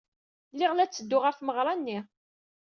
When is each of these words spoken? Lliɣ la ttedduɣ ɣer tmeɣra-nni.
Lliɣ 0.53 0.71
la 0.73 0.85
ttedduɣ 0.87 1.21
ɣer 1.23 1.33
tmeɣra-nni. 1.35 1.99